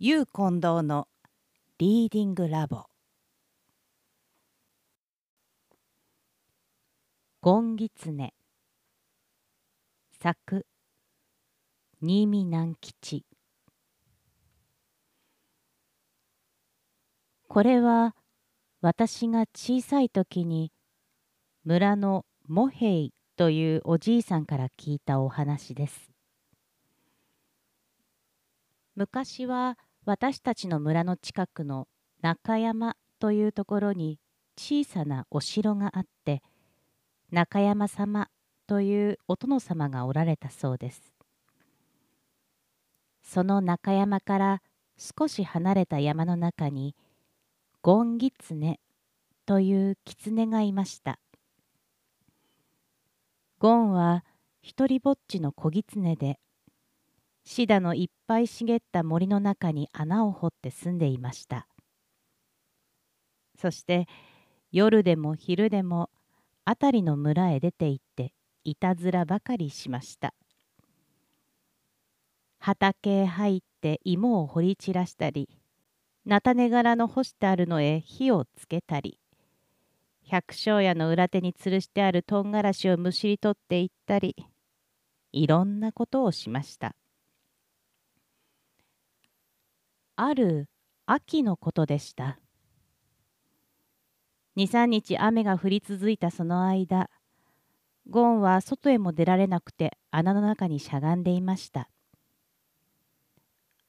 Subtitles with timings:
[0.00, 1.06] ゆう近藤の
[1.78, 2.86] リーディングラボ。
[7.40, 8.34] ゴンギツネ。
[10.20, 10.66] 作。
[12.00, 13.24] 新見南吉
[17.46, 18.16] これは
[18.80, 20.72] 私が小さい時に
[21.62, 26.13] 村のモヘイというおじいさんから聞いたお話です。
[28.96, 31.88] 昔は私たちの村の近くの
[32.22, 34.20] 中山というところに
[34.56, 36.42] 小さなお城があって
[37.30, 38.28] 中山様
[38.66, 41.12] というお殿様がおられたそうです。
[43.22, 44.62] その中山から
[44.96, 46.94] 少し離れた山の中に
[47.82, 48.78] ゴンギツネ
[49.44, 51.18] という狐がいました。
[53.58, 54.24] ゴンは
[54.62, 56.38] 一りぼっちの小狐で
[57.46, 61.68] シダのいっぱい茂った森の中に穴を掘って住んでいました。
[63.56, 64.06] そして
[64.72, 66.10] 夜でも昼でも
[66.66, 68.32] 辺りの村へ出て行って
[68.64, 70.34] いたずらばかりしました。
[72.58, 75.50] 畑へ入って芋を掘り散らしたり
[76.24, 79.18] 菜種柄の干してあるのへ火をつけたり
[80.22, 84.34] 百姓屋の裏手に吊るしてあるとんがらしをむしり取っていったり
[85.32, 86.96] いろんなことをしました。
[90.16, 90.68] ある
[91.06, 92.38] 秋のことでした。
[94.56, 97.10] 23日雨が降り続いたその間
[98.08, 101.90] ゴンは外へも出られなくて穴の中にしゃがんでいました。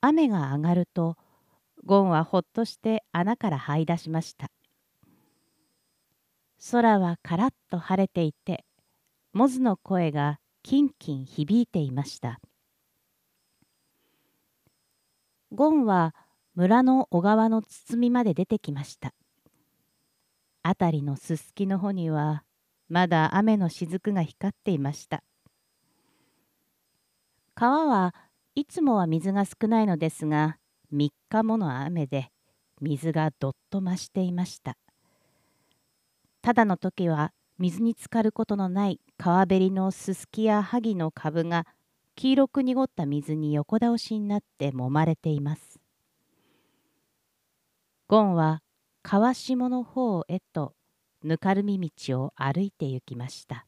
[0.02, 1.16] 雨が上がると
[1.86, 4.48] ゴンはほっとして穴から這い出しました。
[6.72, 8.66] 空はカラッと晴れていて
[9.34, 12.40] モズの声がキンキン響いていました。
[15.56, 16.14] ゴンは
[16.54, 19.14] 村の小川の包みまで出てきました。
[20.62, 22.44] あたりのすすきの穂には
[22.90, 25.24] まだ雨の雫が光っていました。
[27.56, 28.14] 川は
[28.54, 30.58] いつもは水が少ないのですが
[30.92, 32.32] 3日もの雨で
[32.82, 34.78] 水がどっと増していました。
[36.42, 41.66] ただの時は水に浸かることのない川べりのすすきや萩の株が
[42.16, 45.80] 黄色く濁った水に横倒しになって揉まれています。
[48.08, 48.62] ゴンは
[49.04, 50.74] 川下の方へと
[51.24, 53.66] ぬかるみ道を歩いて行きました。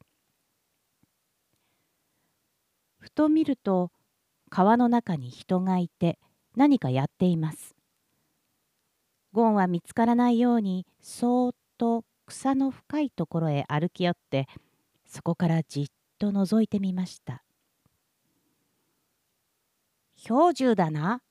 [2.98, 3.92] ふと見ると
[4.50, 6.18] 川の中に人がいて
[6.56, 7.76] 何かやっています。
[9.34, 14.48] ゴンは見つからないようにそーっと草の深いところへ歩き寄って
[15.06, 15.88] そこからじっ
[16.18, 17.44] と覗いてみました。
[20.28, 21.22] 氷柱だな。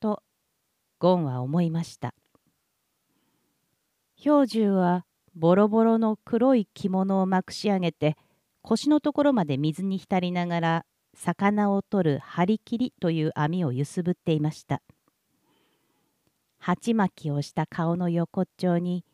[0.00, 0.24] と
[0.98, 2.12] ゴンは思いました。
[4.20, 5.04] 氷柱は
[5.36, 8.16] ボロボロの黒い着物をまくし上げて
[8.62, 14.82] 腰のところまで水に浸りながら魚を取る張り切りという網を揺すぶっていました。
[16.58, 19.04] 鉢巻きをした顔の横っちょに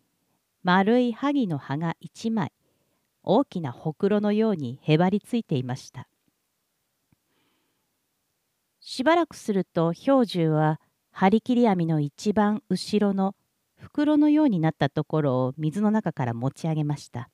[0.62, 2.50] 丸い萩の葉が一枚
[3.22, 6.08] 大きなほくろのようにへばりついていました。
[8.86, 10.78] しばらくすると氷柱は
[11.10, 13.34] 張り切り網の一番後ろの
[13.76, 17.30] 袋のようになったところを水の中から持ち上げました。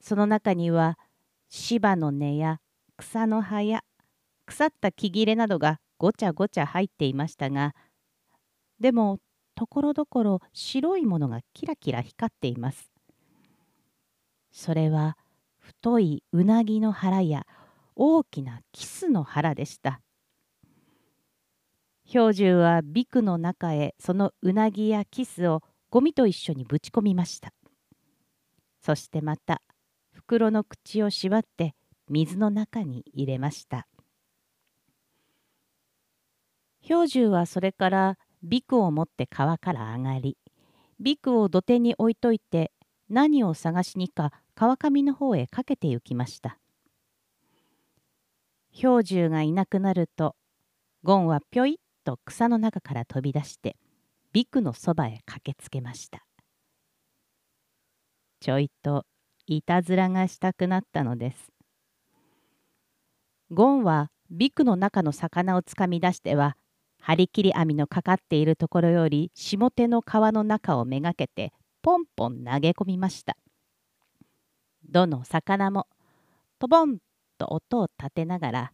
[0.00, 0.98] その中には
[1.48, 2.58] 芝の根や
[2.96, 3.84] 草の葉や
[4.44, 7.72] 腐った木切れなどがごちゃごちゃ入っていましたが
[8.80, 9.20] でも
[9.54, 12.90] ところどころ白いものがキラキラ光っています。
[14.50, 15.16] それは
[15.60, 17.46] 太いうなぎの腹や
[18.02, 20.00] 大きなキスの腹でした。
[22.10, 27.52] 氷柱はビクの中へそのうなぎやキスをゴミと一緒にぶち込みました。
[28.80, 29.60] そしてまた
[30.14, 31.74] 袋の口を縛って
[32.08, 33.86] 水の中に入れました。
[36.82, 40.38] 氷柱はそれからビクを持って川から上がり、
[41.00, 42.72] ビクを土手に置いといて
[43.10, 46.59] 何を探しにか川上の方へかけて行きました。
[48.72, 50.36] 氷柱がいなくなると
[51.02, 53.76] ゴンはぴょいっと草の中から飛び出して
[54.32, 56.24] ビクのそばへ駆けつけました
[58.40, 59.04] ちょいと
[59.46, 61.52] いたずらがしたくなったのです
[63.50, 66.56] ゴンはビクの中の魚をつかみ出しては
[67.00, 71.52] 張り切り網のかかっているところより下手の川の中をめがけて
[71.82, 73.36] ポンポン投げ込みました
[74.88, 75.86] どの魚も
[76.58, 76.98] トボン
[77.40, 78.72] と音を立てながら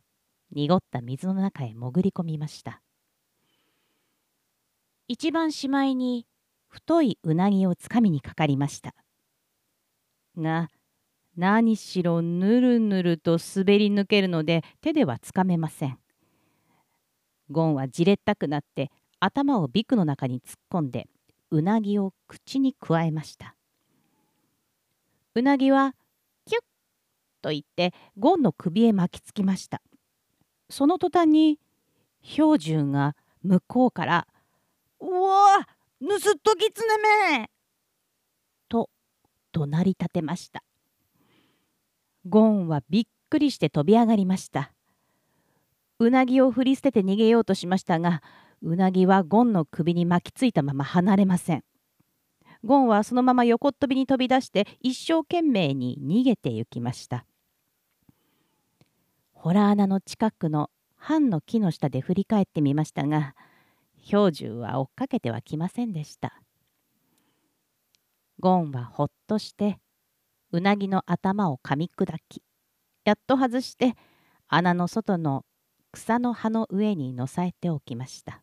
[0.50, 2.82] 濁った水の中へ潜り込みました。
[5.06, 6.26] 一番しまいに
[6.66, 8.94] 太いうなぎをつかみにかかりました。
[10.36, 10.68] が
[11.36, 15.98] 何しろぬるぬると滑り抜けるので手ではつかめません。
[17.50, 18.90] ゴンはじれったくなって
[19.20, 21.06] 頭をビクの中に突っ込んで
[21.52, 23.54] うなぎを口にくわえました。
[25.36, 25.94] うなぎは
[27.46, 29.80] と言ってゴンの首へ巻きつきました。
[30.68, 31.60] その途端に
[32.24, 33.14] 標準が
[33.44, 34.26] 向こうから
[34.98, 35.64] 「うわ
[36.00, 36.86] 盗っ人きつね
[37.38, 37.50] め!」
[38.68, 38.90] と
[39.52, 40.64] 怒鳴り立てました。
[42.28, 44.72] ゴンはびっくりして飛び上がりました。
[46.00, 48.24] うなぎを振り捨てて逃げようとしましたが
[48.60, 51.64] うなぎはゴンの首に巻きついたまま離れません。
[52.64, 57.24] ゴンはそのまま横っ飛びに飛び出して一生懸命に逃げて行きました。
[59.46, 63.36] ホラー穴の近くの藩の木の下で振り返ってみましたが
[64.02, 66.42] 標準は追っかけてはきませんでした。
[68.40, 69.78] ゴンはほっとして
[70.50, 72.42] うなぎの頭を噛み砕き
[73.04, 73.94] やっと外して
[74.48, 75.44] 穴の外の
[75.92, 78.42] 草の葉の上にのさえておきました。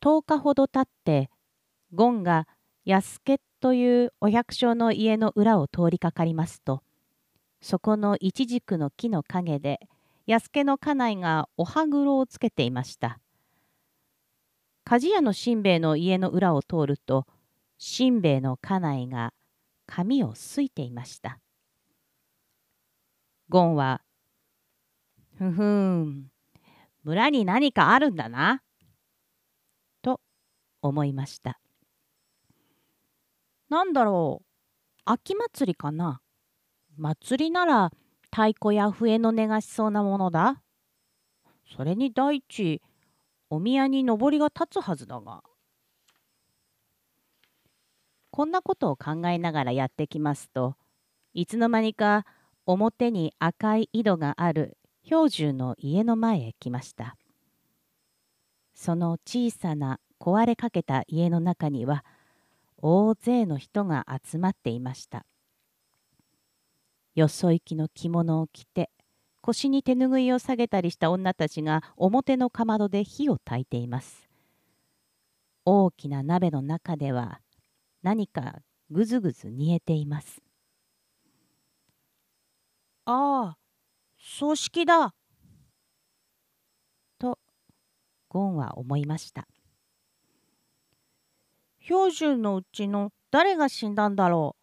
[0.00, 1.28] 10日ほど経って
[1.92, 2.46] ゴンが
[2.84, 6.84] 安家というお百姓の家の裏を通りかかりますと
[7.60, 9.80] そこのイチジクの木の陰で
[10.26, 13.20] 安家の家内がお歯黒をつけていました。
[14.86, 17.26] 鍛冶屋のしんべヱの家の裏を通ると
[17.78, 19.32] しんべヱの家内が
[19.86, 21.38] 髪をすいていました。
[23.48, 24.02] ゴンは
[25.36, 26.30] 「ふふん
[27.02, 28.62] 村に何かあるんだな」
[30.02, 30.20] と
[30.80, 31.60] 思いました。
[33.68, 34.46] なんだろう
[35.04, 36.20] 秋祭りかな
[37.00, 37.92] 祭りなら
[38.30, 40.60] 太鼓や笛の音がしそうなものだ。
[41.74, 42.82] それに第一
[43.48, 45.42] お宮に上りが立つはずだが。
[48.30, 50.76] こんなことを考えながらやってきますと
[51.32, 52.26] いつの間にか
[52.66, 57.16] 表に赤い井戸がある標準の家の前へ来ました。
[58.74, 62.04] その小さな壊れかけた家の中には
[62.76, 65.24] 大勢の人が集まっていました。
[67.14, 68.90] よそ行きの着物を着て
[69.40, 74.28] 腰に手ぬぐいを下げたりした女たちが表のかまどで火を焚いています。
[75.64, 77.40] 大きな鍋の中では
[78.02, 78.60] 何か
[78.90, 80.42] ぐずぐず煮えています。
[83.06, 83.58] ああ、
[84.18, 85.14] 葬式だ。
[87.18, 87.38] と
[88.28, 89.48] ゴンは思いました。
[91.80, 94.60] 標準のうちの誰が死んだんだろう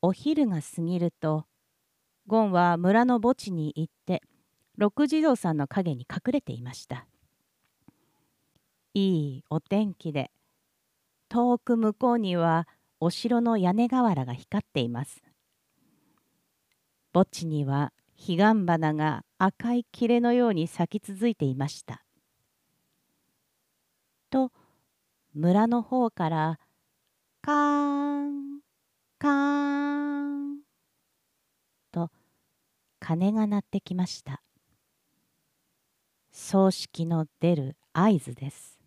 [0.00, 1.46] お昼が過ぎると
[2.26, 4.22] ゴンは村の墓地に行って
[4.76, 7.06] 六地蔵さんの影に隠れていました。
[8.94, 10.30] いいお天気で
[11.28, 12.68] 遠く向こうには
[13.00, 15.22] お城の屋根瓦が光っています。
[17.12, 22.04] 墓地には彼岸花が赤い切れのように咲き続いていました。
[24.30, 24.52] と
[25.34, 26.58] 村の方から
[27.40, 28.60] カーン
[29.18, 30.58] カーン
[31.90, 32.10] と
[33.08, 34.42] 鐘が鳴ってきました。
[36.30, 38.78] 葬式の出る合図です。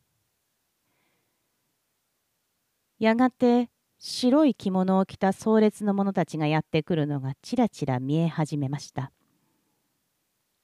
[2.99, 9.11] やがて白い着物を着た壮烈の者たちがやってくるのがちらちら見え始めました。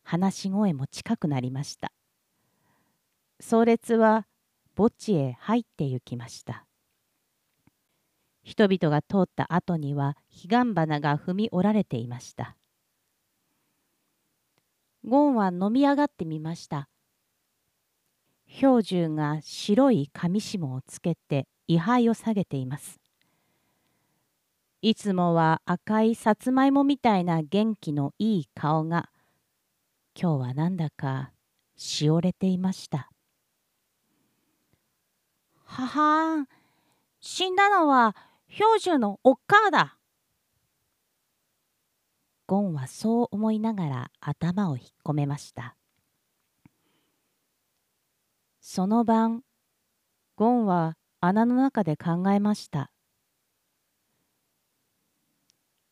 [0.04, 1.92] 話し声も近くなりました。
[3.40, 4.28] 壮烈は
[4.76, 6.68] 墓地へ入って行きました。
[8.44, 12.56] 人々が通った後には彼岸花が踏み折られていました。
[15.08, 16.90] ゴンは飲み上がってみました。
[18.46, 23.00] 標準が白い紙紐をつけて位牌を下げています。
[24.82, 29.10] いつもは赤いさつまいもみたいな元気のいい顔が
[30.20, 31.32] 今日はなんだか
[31.78, 33.10] しおれていました。
[35.64, 36.48] ははん、
[37.22, 38.16] 死んだのは
[38.50, 39.97] 標準のおっかあだ。
[42.48, 45.76] ゴンはそう思いながら頭を引っ込めました。
[48.62, 49.44] その晩、
[50.38, 52.90] ゴンは穴の中で考えました。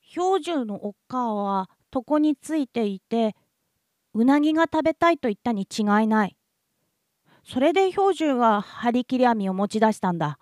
[0.02, 3.36] 標準のおっかは床についていて、
[4.14, 6.38] うなぎが食べたいと言ったに違いない。
[7.44, 10.40] それで標準は張り切り網を持ち出したんだ。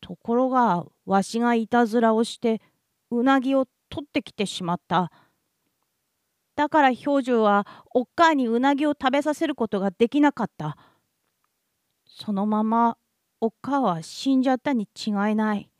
[0.00, 2.60] ところがわしがいたずらをして
[3.10, 5.10] うなぎを取ってきてしまった。
[6.56, 10.76] だから兵十はおっかあにうなぎを食べさせることができなかった。
[12.04, 12.96] そのまま
[13.40, 15.70] おっかあは死んじゃったに違いない。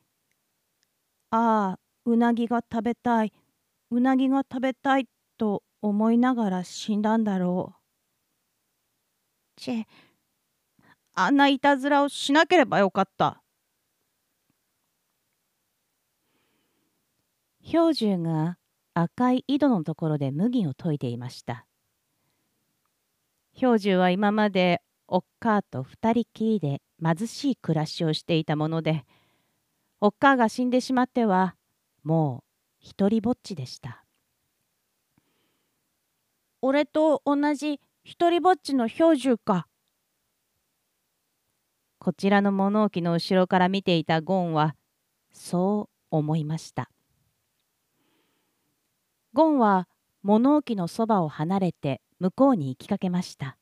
[1.31, 3.33] ああ、うなぎが食べたい、
[3.91, 9.61] うなぎが食べたいと思いながら死んだんだろう。
[9.61, 9.87] ちえ、
[11.15, 13.43] あんないたずらをしなければよかった。
[17.71, 18.57] 兵十が
[18.95, 21.67] 赤い井戸のところで麦を研いでいました。
[23.53, 29.05] 兵十は今までおっかあと二人きりで貧しい暮らしをしていたもので、
[30.01, 31.57] おっかあが死んでしまっては
[32.05, 32.45] もう
[32.81, 34.03] 一りぼっちでした。
[36.63, 39.67] 俺と同じ一りぼっちの兵十か。
[41.99, 44.75] こちらの物置の後ろから見ていたゴンは
[45.35, 46.89] そう思いました。
[49.39, 49.87] ゴンは
[50.25, 53.57] 物置のそばを離れて向こうに行きかけました。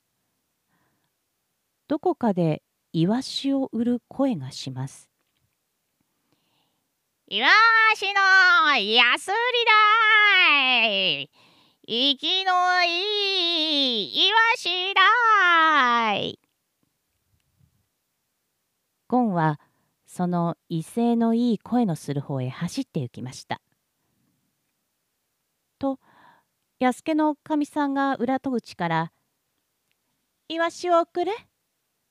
[1.87, 2.63] どこかで
[2.95, 5.11] イワシを売る声がします。
[7.29, 7.49] イワ
[7.95, 9.37] シの安売り
[10.81, 11.31] だい
[11.87, 16.41] 生きのいいイワシだい
[19.09, 19.61] ゴンは
[20.07, 23.61] その威勢のいい声のする方へ走って行きました。
[25.79, 25.99] と
[26.79, 29.13] 安家のおかみさんが裏戸口から
[30.49, 31.33] 「イワシをくれ」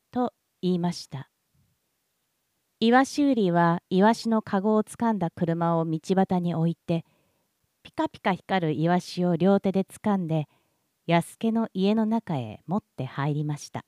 [0.10, 1.30] と言いました。
[2.80, 7.06] イワシ売りはイワシのかごをつかんだ車を道端に置いて
[7.84, 10.48] ピカピカ光るイワシを両手でつかんで
[11.06, 13.86] 安家の家の中へ持って入りました。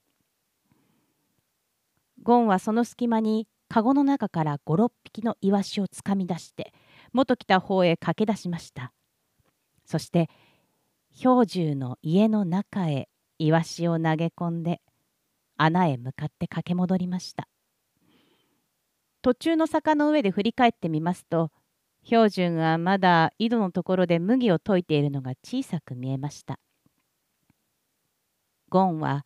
[2.22, 6.72] ゴンはその隙間にかごの中から五六匹のイワシをつかみ出して
[7.13, 8.93] 元来た方へ駆け出しました。
[9.88, 10.29] そして
[11.19, 13.09] 兵十の家の中へ
[13.39, 14.81] イワシを投げ込んで
[15.57, 17.47] 穴へ向かって駆け戻りました。
[19.24, 21.50] 途中の坂の上で振り返ってみますと
[22.03, 26.59] 標準がまだ井戸のところで麦を溶いているのが小さく見えました。
[28.69, 29.25] ゴンは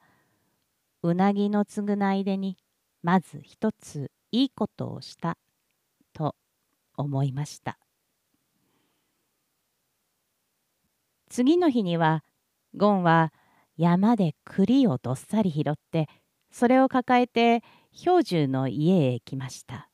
[1.04, 2.56] うなぎの償い出に
[3.04, 5.38] まず一ついいことをした
[6.14, 6.36] と
[6.96, 7.81] 思いました。
[11.32, 12.26] 次の日には
[12.76, 13.32] ゴンは
[13.78, 16.10] 山で栗をどっさり拾って
[16.52, 19.88] それを抱えて兵十の家へ来ました。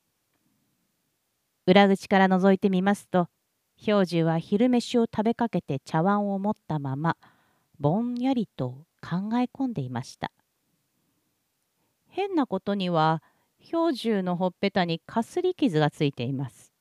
[1.64, 3.28] 裏口から覗いてみますと
[3.76, 7.16] 兵十は昼飯を食べかけて茶碗を持ったまま
[7.78, 10.32] ぼんやりと考え込んでいました
[12.08, 13.22] 変なことには
[13.60, 16.72] 兵十のほっぺたにかすり傷がついています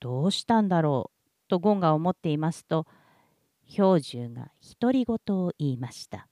[0.00, 2.86] どうしたんだろうとゴンが思っていますと
[3.70, 4.50] 兵十が
[4.80, 6.26] 独り言を言いました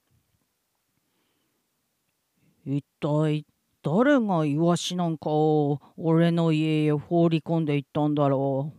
[2.67, 3.47] 一体
[3.83, 8.73] 誰がイワシなんかを俺の家へ放り込んでいったんだろ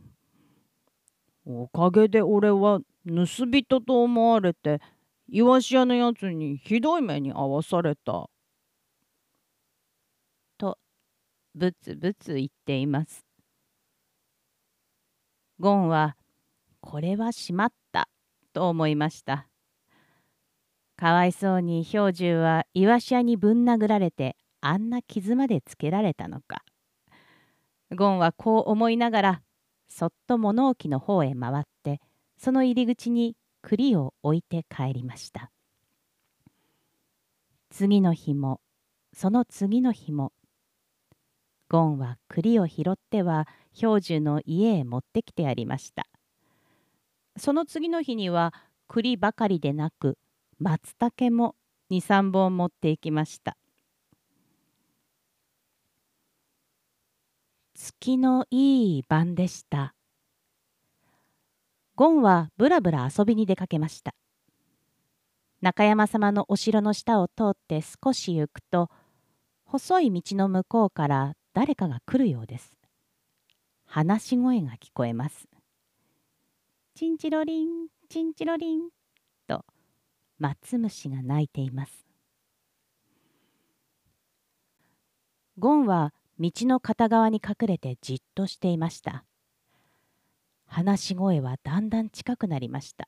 [1.46, 1.64] う。
[1.64, 4.80] おかげで俺は盗人と思われて
[5.28, 8.30] イワシ屋のやつにひどい目に遭わされた。
[10.58, 10.78] と
[11.56, 13.26] ブツブツ言っています。
[15.60, 16.16] ゴンは
[16.82, 17.79] これはしまった
[18.60, 19.48] と思いました。
[20.98, 26.66] かわいそうに兵十はイワシ屋にぶん殴られてあんな傷までつけられたのか。
[27.96, 29.42] ゴンはこう思いながら
[29.88, 32.02] そっと物置の方へ回って
[32.38, 35.52] その入り口に栗を置いて帰りました。
[37.70, 38.60] 次の日も
[39.14, 40.34] その次の日も
[41.70, 46.10] ゴンは栗を拾っては兵十の家へ持ってきてやりました。
[47.40, 48.54] その次の日には
[48.88, 50.18] 栗ばかりでなく
[50.60, 51.56] 松茸も
[51.92, 53.58] 23本持っていきました。
[57.74, 59.96] 月のいい晩でした。
[61.96, 64.14] ゴンはぶらぶら遊びに出かけました。
[65.62, 68.90] 中山様のお城の下を通って少し行くと、
[69.66, 72.72] 細い道の向こうから誰かが来るようです。
[73.86, 75.49] 話し声が聞こえます。
[77.00, 78.90] チンチロリン、チンチロリン
[79.48, 79.64] と
[80.38, 82.06] 松虫が鳴いています。
[85.58, 89.24] ゴンは道の片側に隠れてじっとしていました。
[90.66, 93.08] 話し声はだんだん近くなりました。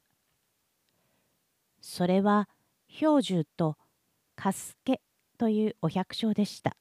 [1.81, 2.47] それは
[2.87, 3.75] 兵十と
[4.37, 5.01] カスケ
[5.37, 6.77] というお百姓でした。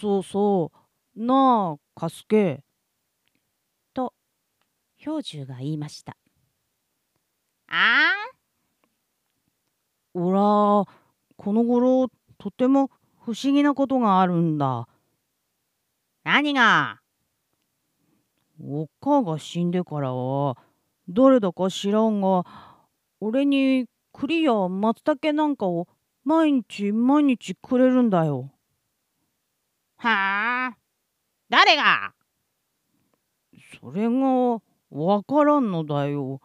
[0.00, 0.70] そうそ
[1.16, 2.65] う、なあ、カスケ。
[5.06, 6.16] と氷柱が言いました。
[7.68, 8.12] あ
[10.14, 10.40] おら、
[11.36, 12.08] この頃、
[12.38, 14.88] とても不思議なことがあるんだ。
[16.24, 17.00] 何が
[18.60, 20.56] おっかが死んでからは、
[21.08, 22.44] 誰だか知らんが、
[23.20, 25.86] 俺に栗や松茸なんかを
[26.24, 28.50] 毎日毎日くれるんだよ。
[29.98, 30.76] はあ？
[31.48, 32.12] 誰が？
[33.80, 34.60] それが
[34.98, 36.40] わからんのだよ。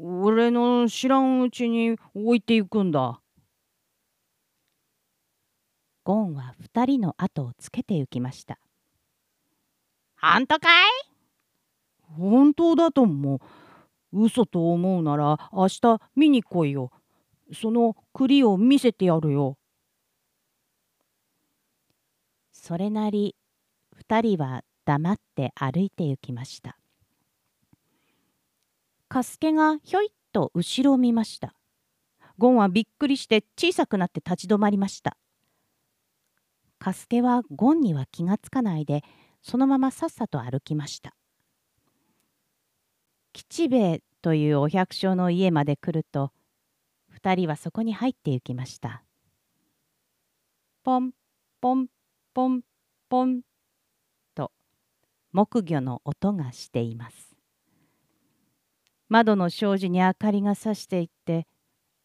[0.00, 3.20] 俺の知らんうちに置いていくんだ。
[6.02, 8.58] ゴンは二人の後をつけて行きました。
[10.18, 10.90] 本当かい？
[12.18, 13.40] 本当だと思う。
[14.24, 16.90] 嘘と思うなら明日見に来いよ。
[17.52, 19.58] その栗を見せてやるよ。
[22.52, 23.36] それなり
[23.92, 26.79] 二人は黙って歩いて行きました。
[29.10, 31.52] カスケがひょいっと後ろを見ました。
[32.38, 35.16] ゴンはびっくりして小さくなって立ち止まりました。
[36.78, 39.02] カスケはゴンには気がつかないで
[39.42, 41.16] そのままさっさと歩きました。
[43.32, 46.30] 吉兵衛というお百姓の家まで来ると
[47.08, 49.02] 二人はそこに入って行きました。
[50.84, 51.10] ポン
[51.60, 51.88] ポン
[52.32, 52.60] ポン
[53.08, 53.40] ポン
[54.36, 54.52] と
[55.32, 57.29] 木魚の音がしています。
[59.10, 61.48] 窓の障子に明かりがさしていって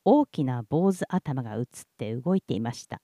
[0.04, 1.66] 大きな坊主頭が映っ
[2.00, 3.00] て動いていました。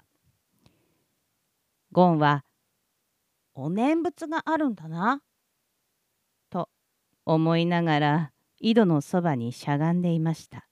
[1.91, 2.43] ゴンは
[3.53, 5.21] 「お念仏があるんだな」
[6.49, 6.67] と
[7.25, 10.67] 思いながら井戸のそばにしゃがんでいました。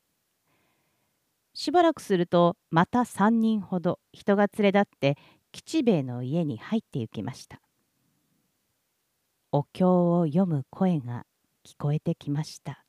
[1.53, 5.17] しばらくするとまた3人ほど人が連れ立って
[5.51, 7.61] 吉兵衛の家に入って行きました。
[9.51, 11.27] お経を読む声が
[11.63, 12.85] 聞こえてきました。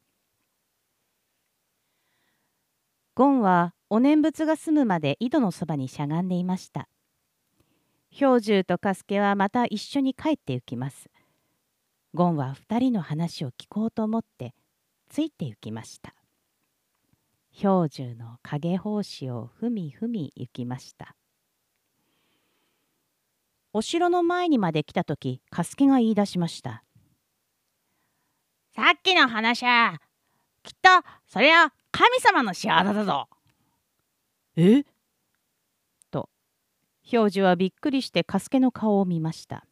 [3.20, 6.88] ゴンはお念仏が済むまで井戸のそばにしゃがんでいました。
[8.18, 11.10] 氷柱とカスケはまた一緒に帰って行きます。
[12.14, 14.54] ゴンは二人の話を聞こうと思って
[15.10, 16.14] ついて行きました。
[17.60, 21.14] 氷柱の影胞子をふみふみ行きました。
[23.74, 26.84] お城の前にまで来た時カスケが言い出しました。
[28.74, 30.00] さっきの話は
[30.62, 30.88] きっと
[31.26, 33.28] それは神様の仕業だぞ。
[34.56, 34.84] え？
[37.10, 39.66] 氷柱はびっくりしてカスケの顔を見ました。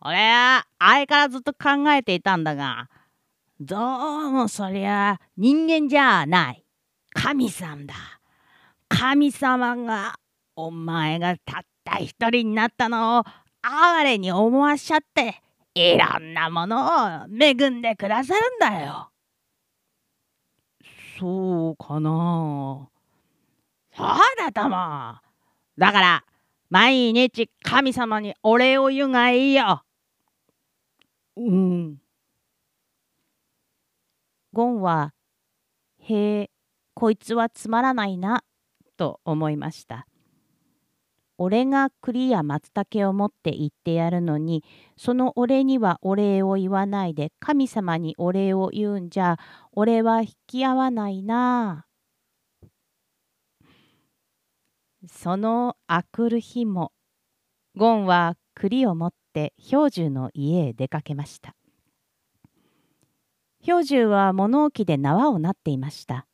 [0.00, 2.88] 俺はあれからずっと考えていたんだが
[3.58, 3.76] ど
[4.28, 6.64] うもそりゃ人間じゃない。
[7.14, 7.94] 神さんだ。
[8.88, 10.14] 神様が
[10.54, 13.24] お前がたった一人になったのを
[13.62, 15.42] 哀れに思わしちゃって
[15.74, 19.10] いろんなものを恵んでくださるんだよ
[21.18, 22.88] そうかな。
[23.96, 24.76] そうだとも
[25.78, 26.24] だから
[26.68, 29.82] 毎日神様にお礼を言うがいいよ
[31.36, 31.98] うん。
[34.52, 35.14] ゴンは
[36.00, 36.50] 「へえ
[36.94, 38.44] こいつはつまらないな」
[38.96, 40.06] と思いました。
[41.38, 44.64] 俺が栗や松茸を持って行ってやるのに
[44.96, 49.38] その俺にはお礼を言わないで神様にお礼を言うんじゃ
[49.72, 51.86] 俺は引き合わないな
[55.08, 56.92] そのあくる日も
[57.76, 61.54] ゴンは栗を持って氷柱の家へ出かけました。
[63.64, 66.26] 氷柱は物置で縄をなっていました。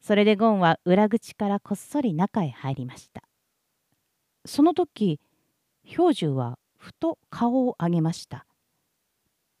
[0.00, 3.22] それでゴンは裏口からこっそり中へ入りました。
[4.44, 5.20] その時、
[5.84, 8.46] 氷柱はふと顔を上げました。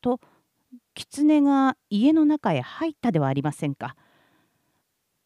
[0.00, 0.20] と、
[0.94, 3.96] 狐が家の中へ入ったではありませんか。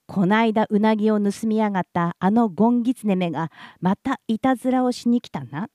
[0.07, 5.69] こないだうなぎを盗みやがったあのゴンギツネめがまたいたずらをしに来たな。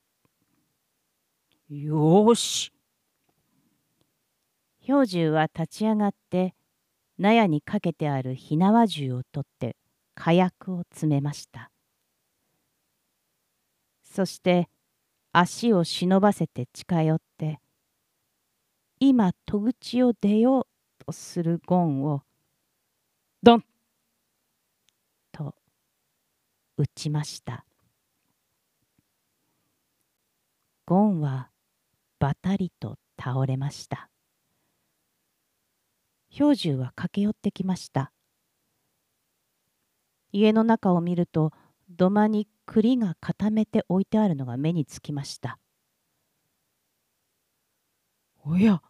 [1.69, 2.71] よーし。
[4.85, 6.53] 氷柱は立ち上がって
[7.17, 9.75] 納屋にかけてある火縄銃を取って
[10.15, 11.70] 火薬を詰めました
[14.11, 14.67] そして
[15.31, 17.61] 足を忍ばせて近寄って
[18.99, 20.67] 今戸口を出よ
[20.99, 22.21] うとするゴンを
[23.41, 23.63] ドン！
[25.31, 25.55] と
[26.77, 27.65] 撃ちました。
[30.85, 31.49] ゴンは
[32.19, 34.09] ばたりと倒れました。
[36.37, 38.11] 氷柱は駆け寄ってきました。
[40.33, 41.53] 家の中を見ると
[41.89, 45.59] 土間に栗が固めて置いてあるのが目につきました。
[48.45, 48.81] おや。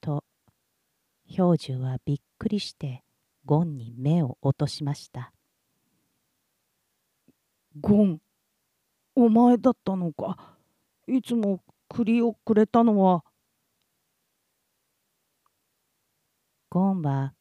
[0.00, 0.24] と
[1.28, 3.04] 氷柱はびっくりして
[3.44, 5.32] ゴンに目を落としました。
[7.80, 8.18] ゴン
[9.14, 10.56] お前だったのか。
[11.06, 13.22] いつも栗をくれたのは。
[16.68, 17.32] ゴンは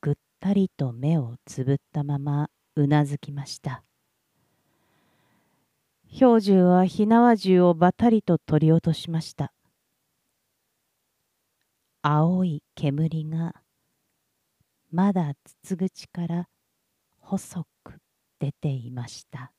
[0.00, 3.84] ぐったりと目をつぶったままうなずきました
[6.12, 9.52] 氷柱は火縄銃をばたりと取り落としました。
[12.02, 13.54] 青い煙が
[14.90, 16.48] まだ筒口から
[17.20, 18.00] 細く
[18.40, 19.52] 出ていました。